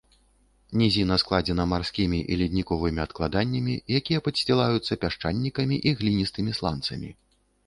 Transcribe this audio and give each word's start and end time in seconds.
Нізіна 0.81 1.17
складзена 1.23 1.65
марскімі 1.73 2.19
і 2.35 2.37
ледніковымі 2.39 3.03
адкладаннямі, 3.05 3.73
якія 4.01 4.25
падсцілаюцца 4.29 4.93
пясчанікамі 5.05 5.75
і 5.91 5.95
гліністымі 6.03 6.51
сланцамі. 6.63 7.09